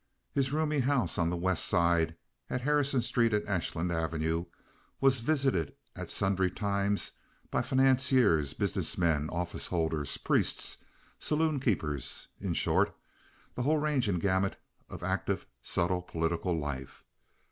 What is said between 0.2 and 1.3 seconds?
His roomy house on